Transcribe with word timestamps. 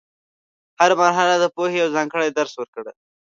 هره 0.79 0.95
مرحله 1.03 1.35
د 1.39 1.45
پوهې 1.55 1.77
یو 1.81 1.93
ځانګړی 1.95 2.29
درس 2.29 2.53
ورکړه. 2.57 2.91